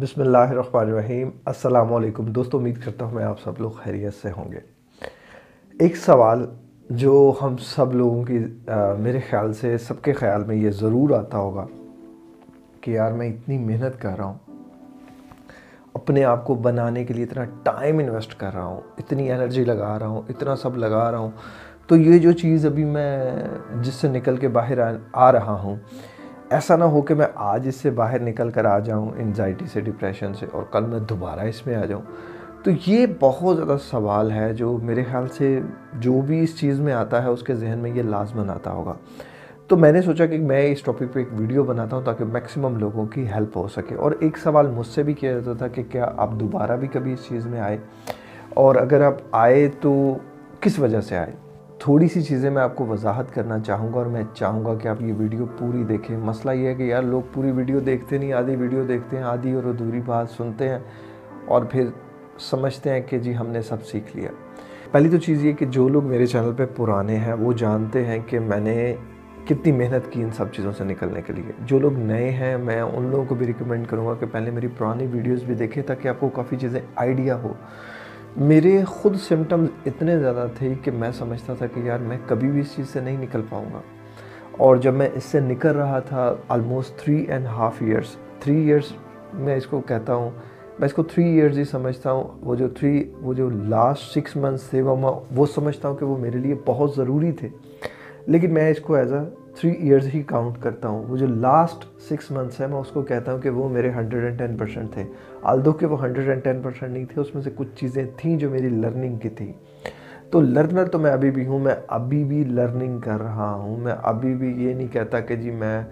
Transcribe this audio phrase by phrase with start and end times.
[0.00, 4.14] بسم اللہ الرحمن الرحیم۔ السلام علیکم۔ دوستو، امید کرتا ہوں میں آپ سب لوگ خیریت
[4.14, 4.58] سے ہوں گے۔
[5.80, 6.44] ایک سوال
[6.90, 8.38] جو ہم سب لوگوں کی
[8.98, 11.66] میرے خیال سے سب کے خیال میں یہ ضرور آتا ہوگا
[12.80, 14.38] کہ یار میں اتنی محنت کر رہا ہوں،
[15.94, 19.98] اپنے آپ کو بنانے کے لیے اتنا ٹائم انویسٹ کر رہا ہوں، اتنی انرجی لگا
[19.98, 21.30] رہا ہوں، اتنا سب لگا رہا ہوں۔
[21.86, 23.32] تو یہ جو چیز ابھی میں
[23.82, 24.78] جس سے نکل کے باہر
[25.12, 25.76] آ رہا ہوں
[26.50, 29.80] ایسا نہ ہو کہ میں آج اس سے باہر نکل کر آ جاؤں انزائٹی سے
[29.80, 32.02] ڈپریشن سے اور کل میں دوبارہ اس میں آ جاؤں۔
[32.62, 35.60] تو یہ بہت زیادہ سوال ہے جو میرے خیال سے
[35.94, 38.94] جو بھی اس چیز میں آتا ہے اس کے ذہن میں یہ لازمن آتا ہوگا۔
[39.66, 42.78] تو میں نے سوچا کہ میں اس ٹاپک پہ ایک ویڈیو بناتا ہوں تاکہ میکسیمم
[42.78, 45.82] لوگوں کی ہیلپ ہو سکے۔ اور ایک سوال مجھ سے بھی کیا جاتا تھا کہ
[45.90, 47.78] کیا آپ دوبارہ بھی کبھی اس چیز میں آئے؟
[48.50, 50.16] اور اگر آپ آئے تو
[50.60, 51.45] کس وجہ سے آئے؟
[51.86, 54.88] تھوڑی سی چیزیں میں آپ کو وضاحت کرنا چاہوں گا اور میں چاہوں گا کہ
[54.88, 58.32] آپ یہ ویڈیو پوری دیکھیں۔ مسئلہ یہ ہے کہ یار لوگ پوری ویڈیو دیکھتے نہیں،
[58.32, 60.78] آدھی ویڈیو دیکھتے ہیں، آدھی اور ادھوری بات سنتے ہیں
[61.44, 61.86] اور پھر
[62.38, 64.30] سمجھتے ہیں کہ جی ہم نے سب سیکھ لیا۔
[64.90, 68.18] پہلی تو چیز یہ کہ جو لوگ میرے چینل پہ پرانے ہیں وہ جانتے ہیں
[68.26, 68.94] کہ میں نے
[69.44, 72.80] کتنی محنت کی ان سب چیزوں سے نکلنے کے لیے۔ جو لوگ نئے ہیں میں
[72.80, 76.08] ان لوگوں کو بھی ریکمینڈ کروں گا کہ پہلے میری پرانی ویڈیوز بھی دیکھیں تاکہ
[76.08, 77.52] آپ کو کافی چیزیں آئیڈیا ہو۔
[78.36, 82.60] میرے خود سمٹمز اتنے زیادہ تھے کہ میں سمجھتا تھا کہ یار میں کبھی بھی
[82.60, 83.80] اس چیز سے نہیں نکل پاؤں گا۔
[84.52, 88.92] اور جب میں اس سے نکل رہا تھا almost three and half years three years
[89.34, 90.30] میں اس کو کہتا ہوں،
[90.78, 94.36] میں اس کو تھری ایئرز ہی سمجھتا ہوں۔ وہ جو تھری وہ جو لاسٹ سکس
[94.36, 97.48] منتھس تھے، وہ وہ سمجھتا ہوں کہ وہ میرے لیے بہت ضروری تھے۔
[98.26, 99.20] لیکن میں اس کو ایز اے
[99.56, 103.02] تھری ایئرز ہی کاؤنٹ کرتا ہوں۔ وہ جو لاسٹ سکس منتھس ہے، میں اس کو
[103.02, 105.04] کہتا ہوں کہ وہ میرے ہنڈریڈ اینڈ ٹین پرسینٹ تھے۔
[105.42, 108.36] آلدو کہ وہ ہنڈریڈ اینڈ ٹین پرسینٹ نہیں تھے، اس میں سے کچھ چیزیں تھیں
[108.36, 109.52] جو میری لرننگ کی تھی
[110.30, 113.94] تو لرنر تو میں ابھی بھی ہوں، میں ابھی بھی لرننگ کر رہا ہوں۔ میں
[114.02, 115.82] ابھی بھی یہ نہیں کہتا کہ جی میں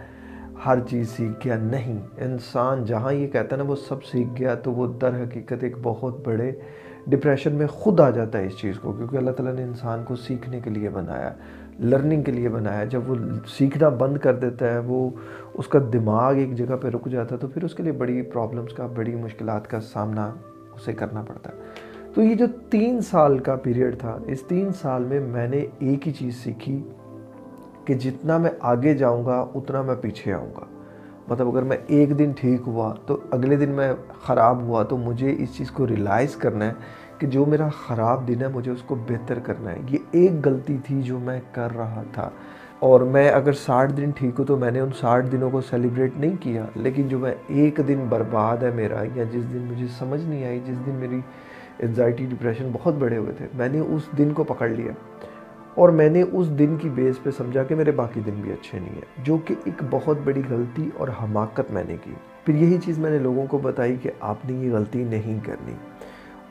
[0.67, 4.55] ہر چیز سیکھ گیا، نہیں۔ انسان جہاں یہ کہتا ہے نا، وہ سب سیکھ گیا
[4.55, 6.53] تو وہ در حقیقت ایک بہت بڑے
[7.07, 10.17] ڈپریشن میں خود آ جاتا ہے اس چیز کو، کیونکہ اللہ تعالیٰ نے انسان کو
[10.17, 11.35] سیکھنے کے لیے بنایا۔
[11.81, 13.15] لرننگ کے لیے بنایا جب وہ
[13.47, 15.11] سیکھنا بند کر دیتا ہے، وہ
[15.55, 18.23] اس کا دماغ ایک جگہ پہ رک جاتا ہے، تو پھر اس کے لیے بڑی
[18.23, 20.35] پرابلمس کا، بڑی مشکلات کا سامنا
[20.75, 21.59] اسے کرنا پڑتا ہے۔
[22.15, 26.07] تو یہ جو تین سال کا پیریڈ تھا، اس تین سال میں میں نے ایک
[26.07, 26.83] ہی چیز سیکھی
[27.85, 30.65] کہ جتنا میں آگے جاؤں گا، اتنا میں پیچھے آؤں گا۔
[31.29, 33.93] مطلب اگر میں ایک دن ٹھیک ہوا، تو اگلے دن میں
[34.23, 36.73] خراب ہوا، تو مجھے اس چیز کو ریلائز کرنا ہے
[37.19, 40.77] کہ جو میرا خراب دن ہے مجھے اس کو بہتر کرنا ہے۔ یہ ایک غلطی
[40.85, 42.31] تھی جو میں کر رہا تھا۔
[42.79, 46.13] اور میں اگر ساٹھ دن ٹھیک ہوں تو میں نے ان ساٹھ دنوں کو سیلیبریٹ
[46.17, 50.21] نہیں کیا، لیکن جو میں ایک دن برباد ہے میرا یا جس دن مجھے سمجھ
[50.21, 51.21] نہیں آئی، جس دن میری
[51.79, 54.93] انزائٹی ڈپریشن بہت بڑے ہوئے تھے، میں نے اس دن کو پکڑ لیا۔
[55.75, 58.79] اور میں نے اس دن کی بیس پہ سمجھا کہ میرے باقی دن بھی اچھے
[58.79, 62.15] نہیں ہیں، جو کہ ایک بہت بڑی غلطی اور حماقت میں نے کی۔
[62.45, 65.73] پھر یہی چیز میں نے لوگوں کو بتائی کہ آپ نے یہ غلطی نہیں کرنی۔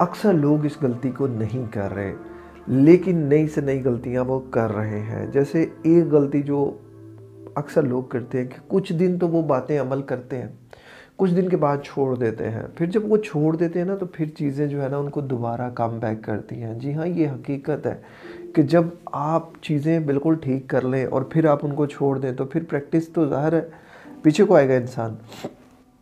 [0.04, 2.14] اکثر لوگ اس غلطی کو نہیں کر رہے،
[2.68, 6.78] لیکن نئی سے نئی غلطیاں وہ کر رہے ہیں۔ جیسے ایک غلطی جو
[7.56, 10.48] اکثر لوگ کرتے ہیں کہ کچھ دن تو وہ باتیں عمل کرتے ہیں،
[11.16, 14.06] کچھ دن کے بعد چھوڑ دیتے ہیں۔ پھر جب وہ چھوڑ دیتے ہیں نا، تو
[14.06, 17.28] پھر چیزیں جو ہے نا، ان کو دوبارہ کم بیک کرتی ہیں۔ جی ہاں یہ
[17.30, 17.96] حقیقت ہے
[18.56, 22.32] کہ جب آپ چیزیں بالکل ٹھیک کر لیں اور پھر آپ ان کو چھوڑ دیں،
[22.32, 23.62] تو پھر پریکٹس تو ظاہر ہے،
[24.22, 25.16] پیچھے کو آئے گا انسان۔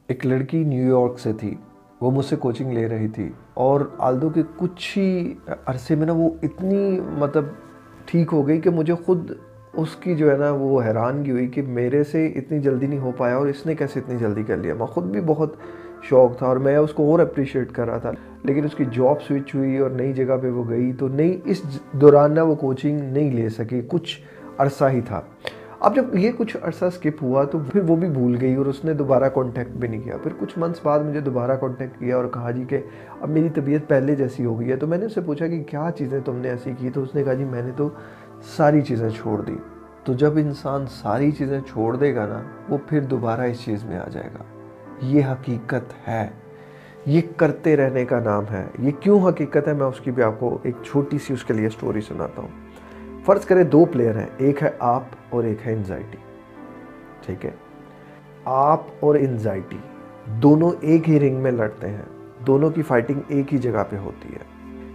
[0.07, 1.56] ایک لڑکی نیو یارک سے تھی۔
[2.01, 5.34] وہ مجھ سے کوچنگ لے رہی تھی اور آلدو کے کچھ ہی
[5.66, 7.45] عرصے میں نا وہ اتنی مطلب
[8.06, 9.31] ٹھیک ہو گئی کہ مجھے خود
[9.73, 13.12] اس کی جو ہے نا وہ حیرانگی ہوئی کہ میرے سے اتنی جلدی نہیں ہو
[13.17, 15.56] پایا اور اس نے کیسے اتنی جلدی کر لیا؟ میں خود بھی بہت
[16.03, 18.12] شوق تھا اور میں اس کو اور اپریشیٹ کر رہا تھا،
[18.44, 21.62] لیکن اس کی جاب سوئچ ہوئی اور نئی جگہ پہ وہ گئی تو نئی اس
[21.91, 24.19] دوران نہ وہ کوچنگ نہیں لے سکی، کچھ
[24.57, 25.22] عرصہ ہی تھا۔
[25.81, 28.86] اب جب یہ کچھ عرصہ سکپ ہوا تو پھر وہ بھی بھول گئی اور اس
[28.86, 32.25] نے دوبارہ کانٹیکٹ بھی نہیں کیا۔ پھر کچھ منتھس بعد مجھے دوبارہ کانٹیکٹ کیا اور
[32.25, 32.81] کہا جی کہ
[33.22, 35.64] اب میری طبیعت پہلے جیسی ہو گئی ہے۔ تو میں نے اس سے پوچھا کہ
[35.64, 37.90] کیا چیزیں تم نے ایسی کی؟ تو اس نے کہا جی میں نے تو
[38.58, 39.56] ساری چیزیں چھوڑ دی۔
[40.03, 44.00] تو جب انسان ساری چیزیں چھوڑ دے گا نا، وہ پھر دوبارہ اس چیز میں
[44.00, 44.44] آ جائے گا۔
[45.02, 46.30] یہ حقیقت ہے۔
[47.06, 50.39] یہ کرتے رہنے کا نام ہے۔ یہ کیوں حقیقت ہے؟ میں اس کی بھی آپ
[50.39, 52.50] کو ایک چھوٹی سی اس کے لیے سٹوری سناتا ہوں۔
[53.31, 56.18] فرض کرے دو پلیئر ہیں، ایک ہے آپ اور ایک ہے انزائٹی
[57.25, 57.51] ٹھیک ہے؟
[58.45, 59.78] آپ اور انزائٹی
[60.28, 62.01] دونوں ایک ہی رنگ میں لڑتے ہیں،
[62.48, 64.39] دونوں کی فائٹنگ ایک ہی جگہ پہ ہوتی ہے۔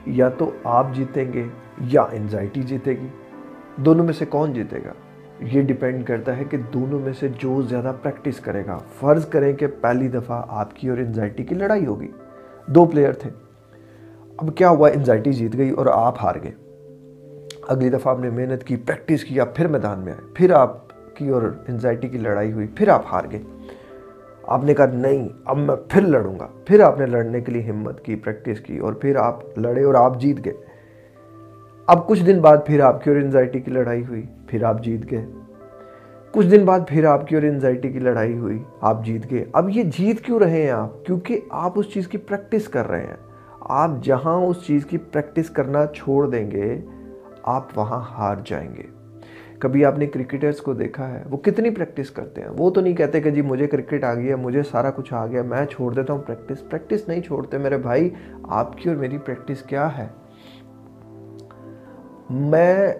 [0.06, 1.44] یا تو آپ جیتیں گے
[1.81, 3.06] یا انزائٹی جیتے گی۔
[3.77, 4.93] دونوں میں سے کون جیتے گا؟
[5.41, 9.53] یہ ڈیپینڈ کرتا ہے کہ دونوں میں سے جو زیادہ پریکٹس کرے گا۔ فرض کریں
[9.53, 12.09] کہ پہلی دفعہ آپ کی اور انزائٹی کی لڑائی ہوگی۔
[12.67, 13.31] دو پلیئر تھے۔
[14.37, 16.66] اب کیا ہوا؟ انزائٹی جیت گئی اور آپ ہار گئے۔
[17.69, 20.77] اگلی دفعہ آپ نے محنت کی پریکٹس کیا پھر میدان میں آئے، پھر آپ
[21.15, 23.43] کی اور انزائٹی کی لڑائی ہوئی، پھر آپ ہار گئے۔
[24.43, 27.63] آپ نے کہا، نہیں، اب میں پھر لڑوں گا۔ پھر آپ نے لڑنے کے لیے
[27.63, 30.53] ہمت کی پریکٹس کی اور پھر آپ لڑے اور آپ جیت گئے۔
[31.87, 35.11] اب کچھ دن بعد پھر آپ کی اور انزائٹی کی لڑائی ہوئی، پھر آپ جیت
[35.11, 35.27] گئے۔
[36.33, 39.71] کچھ دن بعد پھر آپ کی اور انزائٹی کی لڑائی ہوئی، آپ جیت گئے۔ اب
[39.71, 43.17] یہ جیت کیوں رہے ہیں آپ؟ کیونکہ آپ اس چیز کی پریکٹس کر رہے ہیں۔
[43.61, 46.81] آپ جہاں اس چیز کی پریکٹس کرنا چھوڑ دیں گے
[47.47, 48.83] آپ وہاں ہار جائیں گے۔
[49.59, 52.97] کبھی آپ نے کرکٹرز کو دیکھا ہے؟ وہ کتنی پریکٹس کرتے ہیں؟ وہ تو نہیں
[52.97, 56.13] کہتے کہ جی مجھے کرکٹ آ گیا مجھے سارا کچھ آ گیا، میں چھوڑ دیتا
[56.13, 58.11] ہوں پریکٹس پریکٹس نہیں چھوڑتے میرے بھائی،
[58.43, 60.09] آپ کی اور میری پریکٹس کیا ہے؟
[62.31, 62.95] میں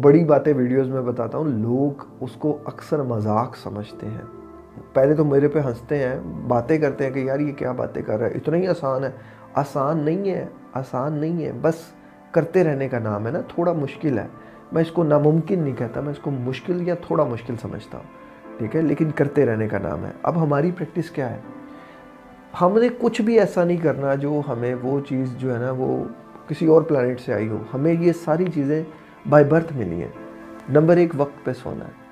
[0.00, 4.22] بڑی باتیں ویڈیوز میں بتاتا ہوں۔ لوگ اس کو اکثر مذاق سمجھتے ہیں۔
[4.92, 8.18] پہلے تو میرے پہ ہنستے ہیں، باتیں کرتے ہیں کہ یار یہ کیا باتیں کر
[8.18, 9.10] رہا ہے؟ اتنا ہی آسان ہے۔
[9.54, 11.74] آسان نہیں ہے، آسان نہیں ہے۔ بس
[12.32, 14.26] کرتے رہنے کا نام ہے نا، تھوڑا مشکل ہے۔
[14.72, 18.04] میں اس کو ناممکن نہیں کہتا، میں اس کو مشکل یا تھوڑا مشکل سمجھتا ہوں۔
[18.58, 21.40] ٹھیک ہے، لیکن کرتے رہنے کا نام ہے۔ اب ہماری پریکٹس کیا ہے؟
[22.60, 26.04] ہم نے کچھ بھی ایسا نہیں کرنا جو ہمیں وہ چیز جو ہے نا، وہ
[26.48, 28.82] کسی اور پلانٹ سے آئی ہو۔ ہمیں یہ ساری چیزیں
[29.28, 30.12] بائی برتھ ملی ہیں۔
[30.68, 32.02] نمبر ایک، وقت پہ سونا ہے۔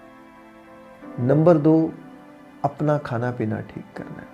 [1.19, 1.88] نمبر دو،
[2.62, 4.26] اپنا کھانا پینا ٹھیک کرنا ہے۔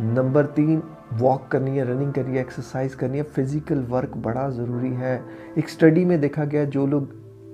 [0.00, 0.80] نمبر تین
[1.20, 5.18] واک کرنی ہے رننگ کرنی ہے ایکسرسائز کرنی ہے فزیکل ورک بڑا ضروری ہے۔
[5.54, 7.02] ایک سٹڈی میں دیکھا گیا جو لوگ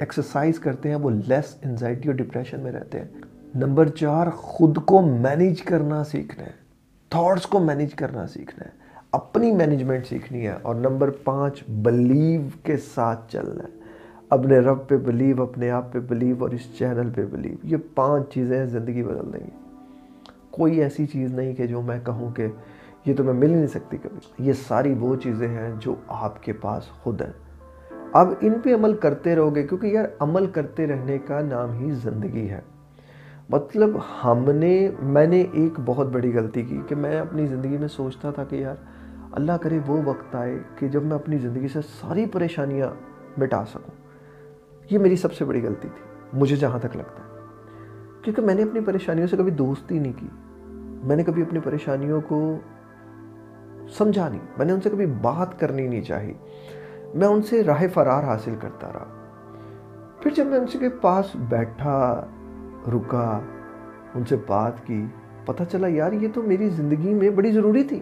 [0.00, 3.08] ایکسرسائز کرتے ہیں وہ لیس انزائٹی اور ڈپریشن میں رہتے ہیں۔
[3.54, 6.50] نمبر چار، خود کو مینیج کرنا سیکھنا ہے۔
[7.08, 8.70] تھاٹس کو مینیج کرنا سیکھنا ہے۔
[9.12, 13.84] اپنی مینجمنٹ سیکھنی ہے۔ اور نمبر پانچ بلیو کے ساتھ چلنا ہے۔
[14.30, 18.34] اپنے رب پہ بلیو اپنے آپ پہ بلیو اور اس چینل پہ بلیو یہ پانچ
[18.34, 19.50] چیزیں زندگی بدل دیں گی۔
[20.50, 22.46] کوئی ایسی چیز نہیں کہ جو میں کہوں کہ
[23.06, 26.52] یہ تو میں مل نہیں سکتی کبھی۔ یہ ساری وہ چیزیں ہیں جو آپ کے
[26.52, 27.32] پاس خود ہیں۔
[28.12, 31.90] اب ان پہ عمل کرتے رہو گے، کیونکہ یار عمل کرتے رہنے کا نام ہی
[31.90, 32.60] زندگی ہے۔
[33.48, 33.88] مطلب
[34.24, 38.30] ہم نے، میں نے ایک بہت بڑی غلطی کی کہ میں اپنی زندگی میں سوچتا
[38.30, 38.74] تھا کہ یار
[39.32, 42.88] اللہ کرے وہ وقت آئے کہ جب میں اپنی زندگی سے ساری پریشانیاں
[43.40, 43.90] مٹا سکوں۔
[44.90, 47.40] یہ میری سب سے بڑی غلطی تھی، مجھے جہاں تک لگتا ہے۔
[48.22, 50.28] کیونکہ میں نے اپنی پریشانیوں سے کبھی دوستی نہیں کی۔
[51.04, 52.56] میں نے کبھی اپنی پریشانیوں کو
[53.88, 56.32] سمجھا نہیں، میں نے ان سے کبھی بات کرنی نہیں چاہی۔
[57.14, 59.06] میں ان سے راہ فرار حاصل کرتا رہا۔
[60.20, 62.26] پھر جب میں ان سے کے پاس بیٹھا،
[62.88, 63.40] رکا،
[64.14, 65.04] ان سے بات کی،
[65.44, 68.00] پتہ چلا، یار، یہ تو میری زندگی میں بڑی ضروری تھی۔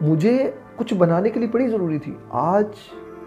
[0.00, 2.66] مجھے کچھ بنانے کے لیے بڑی ضروری تھی۔ آج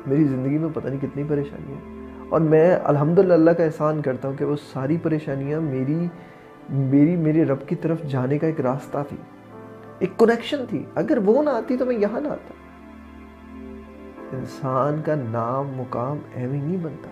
[0.07, 4.27] میری زندگی میں پتہ نہیں کتنی پریشانی ہے۔ اور میں الحمدللہ اللہ کا احسان کرتا
[4.27, 6.07] ہوں کہ وہ ساری پریشانیاں میری
[6.69, 9.17] میری، میرے رب کی طرف جانے کا ایک راستہ تھی۔
[9.99, 12.53] ایک کنیکشن تھی۔ اگر وہ نہ آتی تو میں یہاں نہ آتا۔
[14.37, 17.09] انسان کا نام، مقام ایویں نہیں بنتا۔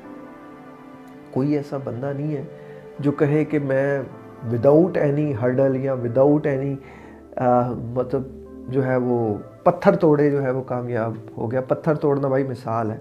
[1.32, 2.44] کوئی ایسا بندہ نہیں ہے
[3.00, 4.02] جو کہے کہ میں
[4.52, 6.76] وداؤٹ اینی ہرڈل یا وداؤٹ اینی
[7.78, 8.22] مطلب
[8.70, 12.92] جو ہے وہ پتھر توڑے جو ہے وہ کامیاب ہو گیا۔ پتھر توڑنا بھائی مثال
[12.92, 13.00] ہے۔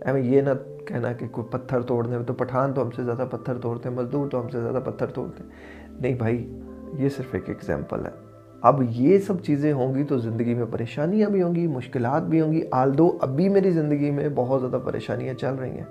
[0.00, 0.50] ایویں یہ نہ
[0.86, 3.96] کہنا کہ کوئی پتھر توڑنے میں تو پٹھان تو ہم سے زیادہ پتھر توڑتے ہیں،
[3.96, 5.50] مزدور تو ہم سے زیادہ پتھر توڑتے ہیں۔
[6.00, 6.60] نہیں بھائی،
[6.92, 8.25] یہ صرف ایک ایگزامپل ہے۔
[8.62, 12.40] اب یہ سب چیزیں ہوں گی تو زندگی میں پریشانیاں بھی ہوں گی، مشکلات بھی
[12.40, 15.84] ہوں گی۔ آل دو اب بھی میری زندگی میں بہت زیادہ پریشانیاں چل رہی ہیں۔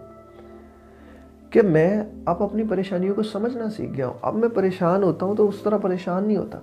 [1.50, 5.36] کہ میں اب اپنی پریشانیوں کو سمجھنا سیکھ گیا ہوں۔ اب میں پریشان ہوتا ہوں
[5.36, 6.60] تو اس طرح پریشان نہیں ہوتا۔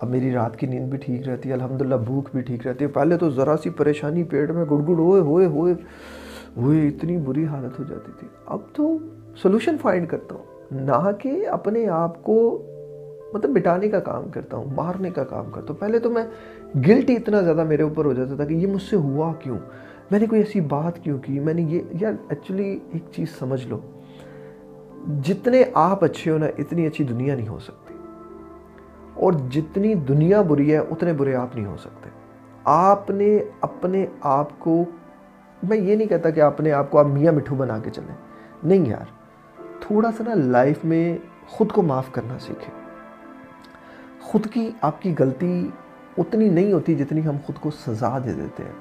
[0.00, 2.90] اب میری رات کی نیند بھی ٹھیک رہتی ہے، الحمدللہ بھوک بھی ٹھیک رہتی ہے۔
[2.90, 5.74] پہلے تو ذرا سی پریشانی پیٹ میں گڑ گڑ، ہوئے ہوئے ہوئے
[6.56, 8.98] ہوئے، اتنی بری حالت ہو جاتی تھی۔ اب تو
[9.42, 12.62] سلوشن فائنڈ کرتا ہوں۔ نہ کہ اپنے آپ کو
[13.32, 16.26] مطلب مٹانے کا کام کرتا ہوں، مارنے کا کام کرتا ہوں۔ پہلے تو میں
[16.74, 19.58] گلٹ اتنا زیادہ میرے اوپر ہو جاتا تھا کہ یہ مجھ سے ہوا کیوں؟
[20.10, 23.66] میں نے کوئی ایسی بات کیوں کی؟ میں نے یہ، یار ایکچولی ایک چیز سمجھ
[23.66, 23.80] لو۔
[25.22, 27.94] جتنے آپ اچھے ہو نا، اتنی اچھی دنیا نہیں ہو سکتی۔
[29.14, 32.10] اور جتنی دنیا بری ہے، اتنے برے آپ نہیں ہو سکتے۔
[32.64, 34.84] آپ نے اپنے آپ کو،
[35.62, 38.14] میں یہ نہیں کہتا کہ اپنے آپ کو آپ میاں مٹھو بنا کے چلیں۔
[38.64, 39.04] نہیں یار،
[39.80, 42.85] تھوڑا سا نا لائف میں خود کو معاف کرنا سیکھیں۔
[44.36, 45.70] خود کی آپ کی غلطی
[46.18, 48.72] اتنی نہیں ہوتی جتنی ہم خود کو سزا دے دیتے ہیں۔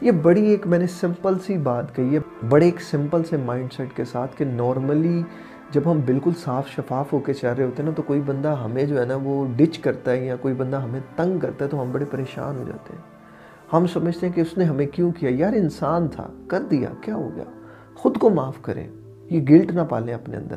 [0.00, 3.72] یہ بڑی ایک میں نے سمپل سی بات کہی ہے، بڑے ایک سمپل سے مائنڈ
[3.72, 5.22] سیٹ کے ساتھ کہ نارملی
[5.70, 8.48] جب ہم بالکل صاف شفاف ہو کے چاہ رہے ہوتے ہیں نا تو کوئی بندہ
[8.64, 11.70] ہمیں جو ہے نا وہ ڈچ کرتا ہے یا کوئی بندہ ہمیں تنگ کرتا ہے
[11.70, 13.02] تو ہم بڑے پریشان ہو جاتے ہیں۔
[13.72, 17.14] ہم سمجھتے ہیں کہ اس نے ہمیں کیوں کیا؟ یار انسان تھا، کر دیا، کیا
[17.14, 17.44] ہو گیا؟
[17.94, 18.88] خود کو معاف کریں،
[19.30, 20.56] یہ گلٹ نہ پالیں اپنے اندر۔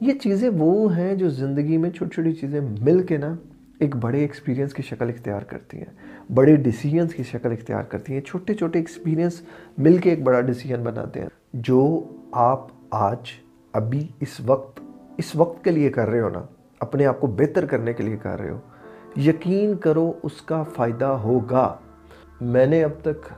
[0.00, 3.36] یہ چیزیں وہ ہیں جو زندگی میں چھوٹی چھوٹی چیزیں مل کے نا
[3.80, 8.20] ایک بڑے ایکسپیرینس کی شکل اختیار کرتی ہیں، بڑے ڈیسیجنس کی شکل اختیار کرتی ہیں،
[8.20, 9.42] چھوٹے چھوٹے ایکسپیرینس
[9.78, 13.30] مل کے ایک بڑا ڈیسیجن بناتے ہیں۔ جو آپ آج،
[13.72, 14.80] ابھی، اس وقت
[15.18, 16.42] اس وقت کے لیے کر رہے ہو نا،
[16.80, 18.58] اپنے آپ کو بہتر کرنے کے لیے کر رہے ہو،
[19.16, 21.76] یقین کرو اس کا فائدہ ہوگا۔
[22.40, 23.32] میں نے اب تک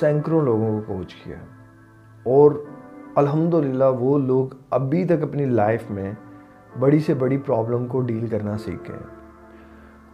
[0.00, 1.36] سینکڑوں لوگوں کو کوچ کیا
[2.22, 2.52] اور
[3.14, 6.12] الحمدللہ وہ لوگ ابھی تک اپنی لائف میں
[6.78, 9.17] بڑی سے بڑی پرابلم کو ڈیل کرنا سیکھ گئے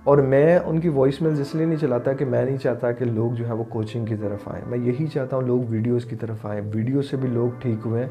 [0.04, 3.04] اور میں ان کی وائس میلز اس لیے نہیں چلاتا کہ میں نہیں چاہتا کہ
[3.04, 6.16] لوگ جو ہے وہ کوچنگ کی طرف آئیں۔ میں یہی چاہتا ہوں لوگ ویڈیوز کی
[6.16, 8.10] طرف آئیں۔ ویڈیو سے بھی لوگ ٹھیک ہوئے ہیں۔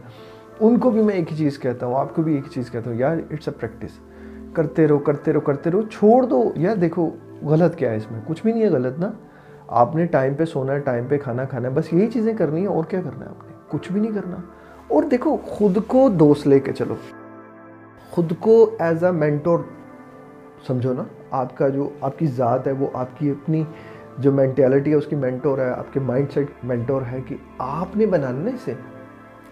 [0.60, 2.72] ان کو بھی میں ایک ہی چیز کہتا ہوں، آپ کو بھی ایک ہی چیز
[2.72, 4.00] کہتا ہوں، یار اٹس اے پریکٹس
[4.54, 7.10] کرتے رہو کرتے رہو کرتے رہو، چھوڑ دو۔ یار دیکھو،
[7.42, 9.12] غلط کیا ہے اس میں؟ کچھ بھی نہیں ہے غلط نا۔
[9.68, 12.60] آپ نے ٹائم پہ سونا ہے ٹائم پہ کھانا کھانا ہے، بس یہی چیزیں کرنی
[12.60, 14.36] ہیں۔ اور کیا کرنا ہے آپ نے؟ کچھ بھی نہیں کرنا۔
[14.88, 16.96] اور دیکھو، خود کو دوست لے کے چلو۔
[18.12, 19.60] خود کو ایز اے مینٹور
[20.68, 23.64] سمجھو نا، آپ کا جو آپ کی ذات ہے، وہ آپ کی اپنی
[24.18, 27.98] جو مینٹیلٹی ہے، اس کی مینٹور ہے، آپ کے مائنڈ سیٹ مینٹور ہے کہ آپ
[27.98, 28.74] نے بنانا نا اسے۔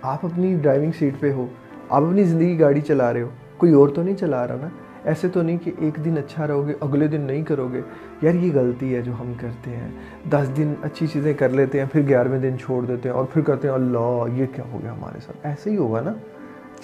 [0.02, 1.48] آپ اپنی ڈرائیونگ سیٹ پہ ہو،
[1.90, 4.68] آپ اپنی زندگی گاڑی چلا رہے ہو۔ کوئی اور تو نہیں چلا رہا نا۔
[5.04, 7.82] ایسے تو نہیں کہ ایک دن اچھا رہو گے اگلے دن نہیں کرو گے
[8.22, 9.92] یار، یہ غلطی ہے جو ہم کرتے ہیں۔
[10.30, 13.42] دس دن اچھی چیزیں کر لیتے ہیں، پھر گیارہویں دن چھوڑ دیتے ہیں اور پھر
[13.42, 16.14] کرتے ہیں اللہ، یہ کیا ہو گیا ہمارے ساتھ؟ ایسے ہی ہوگا نا۔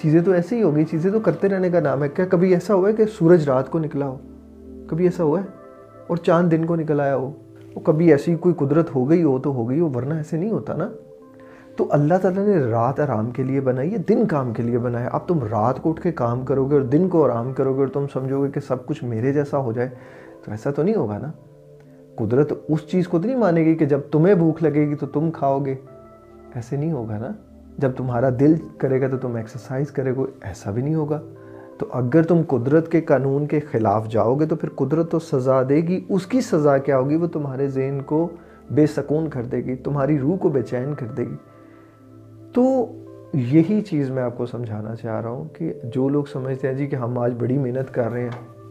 [0.02, 2.74] چیزیں تو ایسے ہی ہوگی چیزیں تو کرتے رہنے کا نام ہے۔ کیا کبھی ایسا
[2.74, 4.18] ہوا ہے کہ سورج رات کو نکلا ہو؟
[4.86, 5.44] کبھی ایسا ہوا ہے؟
[6.06, 7.32] اور چاند دن کو نکل آیا ہو؟
[7.74, 10.50] وہ کبھی ایسی کوئی قدرت ہو گئی ہو تو ہو گئی ہو، ورنہ ایسے نہیں
[10.50, 10.88] ہوتا نا۔
[11.76, 15.08] تو اللہ تعالیٰ نے رات آرام کے لیے بنائی ہے، دن کام کے لیے بنایا
[15.12, 17.78] اب تم رات کو اٹھ کے کام کرو گے اور دن کو آرام کرو گے
[17.78, 19.88] اور تم سمجھو گے کہ سب کچھ میرے جیسا ہو جائے،
[20.44, 21.32] تو ایسا تو نہیں ہوگا نا۔
[22.16, 25.06] قدرت اس چیز کو تو نہیں مانے گی کہ جب تمہیں بھوک لگے گی تو
[25.06, 25.74] تم کھاؤ گے۔
[26.54, 27.47] ایسے نہیں ہوگا نا۔
[27.78, 31.20] جب تمہارا دل کرے گا تو تم ایکسرسائز کرے گو، ایسا بھی نہیں ہوگا۔
[31.78, 35.62] تو اگر تم قدرت کے قانون کے خلاف جاؤ گے تو پھر قدرت تو سزا
[35.68, 38.28] دے گی۔ اس کی سزا کیا ہوگی؟ وہ تمہارے ذہن کو
[38.70, 41.36] بے سکون کر دے گی، تمہاری روح کو بے چین کر دے گی۔
[42.52, 42.86] تو
[43.32, 46.86] یہی چیز میں آپ کو سمجھانا چاہ رہا ہوں کہ جو لوگ سمجھتے ہیں جی
[46.86, 48.64] کہ ہم آج بڑی محنت کر رہے ہیں،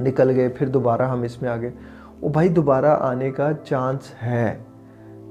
[0.00, 1.70] نکل گئے، پھر دوبارہ ہم اس میں آگے۔
[2.20, 4.58] وہ بھائی، دوبارہ آنے کا چانس ہے۔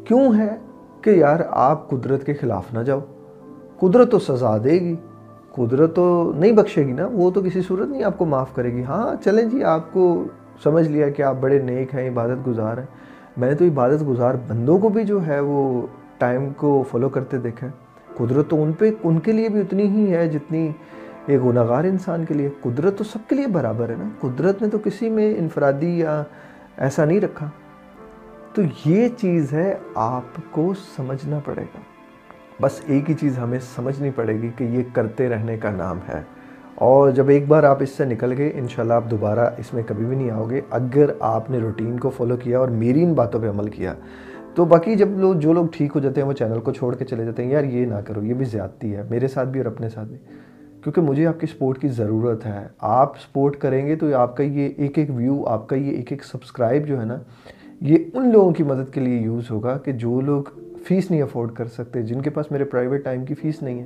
[0.03, 0.55] کیوں ہے؟
[1.05, 2.99] کہ یار آپ قدرت کے خلاف نہ جاؤ۔
[3.79, 4.95] قدرت تو سزا دے گی۔
[5.51, 8.73] قدرت تو نہیں بخشے گی نا، وہ تو کسی صورت نہیں آپ کو معاف کرے
[8.73, 10.23] گی۔ ہاں چلیں جی آپ کو
[10.63, 12.85] سمجھ لیا کہ آپ بڑے نیک ہیں، عبادت گزار ہیں۔
[13.37, 17.37] میں نے تو عبادت گزار بندوں کو بھی جو ہے وہ ٹائم کو فالو کرتے
[17.37, 17.71] دیکھا ہے۔
[18.15, 20.71] قدرت تو ان پہ، ان کے لیے بھی اتنی ہی ہے جتنی
[21.25, 24.67] ایک گناہگار انسان کے لیے۔ قدرت تو سب کے لیے برابر ہے نا۔ قدرت نے
[24.69, 26.23] تو کسی میں انفرادی یا
[26.77, 27.49] ایسا نہیں رکھا۔
[28.55, 31.79] تو یہ چیز ہے آپ کو سمجھنا پڑے گا۔
[32.61, 36.21] بس ایک ہی چیز ہمیں سمجھنی پڑے گی کہ یہ کرتے رہنے کا نام ہے۔
[36.75, 40.05] اور جب ایک بار آپ اس سے نکل گئے، انشاءاللہ آپ دوبارہ اس میں کبھی
[40.05, 43.39] بھی نہیں آؤ گے۔ اگر آپ نے روٹین کو فالو کیا اور میری ان باتوں
[43.39, 43.93] پہ عمل کیا،
[44.55, 47.05] تو باقی جب لوگ جو لوگ ٹھیک ہو جاتے ہیں، وہ چینل کو چھوڑ کے
[47.05, 49.65] چلے جاتے ہیں، یار یہ نہ کرو، یہ بھی زیادتی ہے، میرے ساتھ بھی اور
[49.65, 50.17] اپنے ساتھ بھی۔
[50.83, 54.43] کیونکہ مجھے آپ کی سپورٹ کی ضرورت ہے۔ آپ سپورٹ کریں گے تو آپ کا
[54.43, 57.17] یہ ایک ایک ویو آپ کا یہ ایک ایک سبسکرائب جو ہے نا
[57.81, 60.43] یہ ان لوگوں کی مدد کے لیے یوز ہوگا کہ جو لوگ
[60.87, 63.85] فیس نہیں افورڈ کر سکتے، جن کے پاس میرے پرائیویٹ ٹائم کی فیس نہیں ہے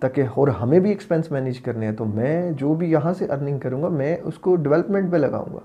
[0.00, 3.58] تاکہ اور ہمیں بھی ایکسپینس مینیج کرنے ہیں، تو میں جو بھی یہاں سے ارننگ
[3.58, 5.58] کروں گا، میں اس کو ڈیولپمنٹ پہ لگاؤں گا۔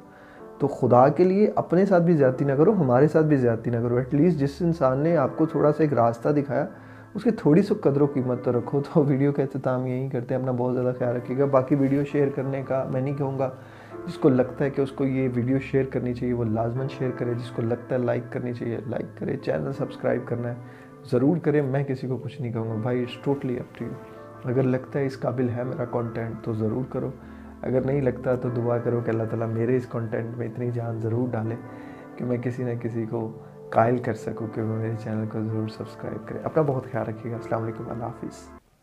[0.60, 3.78] تو خدا کے لیے اپنے ساتھ بھی زیادتی نہ کرو، ہمارے ساتھ بھی زیادتی نہ
[3.78, 6.66] کرو۔ ایٹ لیسٹ جس انسان نے آپ کو تھوڑا سا ایک راستہ دکھایا،
[7.14, 10.34] اس کی تھوڑی سی قدر و قیمت تو رکھو۔ تو ویڈیو کا اختتام یہی کرتے
[10.34, 13.40] ہیں، اپنا بہت زیادہ خیال رکھیے گا۔ باقی ویڈیو شیئر کرنے کا میں نہیں کہوں
[13.40, 13.50] گا۔
[14.08, 17.12] جس کو لگتا ہے کہ اس کو یہ ویڈیو شیئر کرنی چاہیے، وہ لازمن شیئر
[17.18, 20.56] کرے، جس کو لگتا ہے لائک کرنی چاہیے، لائک کرے، چینل سبسکرائب کرنا ہے،
[21.12, 23.92] ضرور کرے میں کسی کو کچھ نہیں کہوں گا، بھائی it's totally up to you
[24.44, 27.12] اگر لگتا ہے اس قابل ہے میرا کانٹینٹ تو ضرور کرو۔
[27.62, 31.00] اگر نہیں لگتا تو دعا کرو کہ اللہ تعالیٰ میرے اس کانٹینٹ میں اتنی جان
[31.00, 31.56] ضرور ڈالے
[32.16, 33.40] کہ میں کسی نہ کسی کو
[33.70, 37.32] قائل کر سکوں کہ وہ میرے چینل کو ضرور سبسکرائب کرے۔ اپنا بہت خیال رکھیے
[37.32, 38.61] گا۔ السلام علیکم، اللہ حافظ۔